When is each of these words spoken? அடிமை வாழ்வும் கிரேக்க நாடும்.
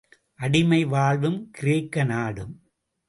அடிமை 0.35 0.85
வாழ்வும் 0.85 1.49
கிரேக்க 1.51 2.03
நாடும். 2.03 2.53